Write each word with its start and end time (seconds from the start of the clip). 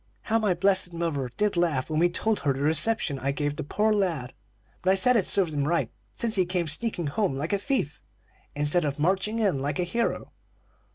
How 0.23 0.39
my 0.39 0.55
blessed 0.55 0.93
mother 0.93 1.29
did 1.37 1.55
laugh, 1.55 1.87
when 1.87 1.99
we 1.99 2.09
told 2.09 2.39
her 2.39 2.53
the 2.53 2.61
reception 2.61 3.19
I 3.19 3.29
gave 3.31 3.55
the 3.55 3.63
poor 3.63 3.93
lad! 3.93 4.33
But 4.81 4.89
I 4.89 4.95
said 4.95 5.15
it 5.15 5.27
served 5.27 5.53
him 5.53 5.67
right, 5.67 5.91
since 6.15 6.33
he 6.37 6.43
came 6.47 6.65
sneaking 6.65 7.05
home 7.05 7.35
like 7.35 7.53
a 7.53 7.59
thief, 7.59 8.01
instead 8.55 8.83
of 8.83 8.97
marching 8.97 9.37
in 9.37 9.61
like 9.61 9.77
a 9.77 9.83
hero. 9.83 10.31